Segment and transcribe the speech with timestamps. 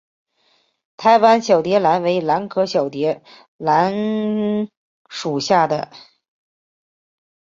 [0.97, 3.21] 台湾小蝶兰为兰科小蝶
[3.57, 3.93] 兰
[5.09, 5.97] 属下的一个种。